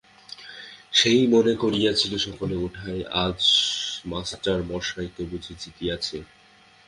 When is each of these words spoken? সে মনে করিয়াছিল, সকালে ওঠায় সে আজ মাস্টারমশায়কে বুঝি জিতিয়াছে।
সে 0.93 1.11
মনে 1.27 1.53
করিয়াছিল, 1.55 2.13
সকালে 2.17 2.55
ওঠায় 2.65 3.01
সে 3.01 3.09
আজ 3.23 3.39
মাস্টারমশায়কে 4.05 5.23
বুঝি 5.31 5.53
জিতিয়াছে। 5.61 6.17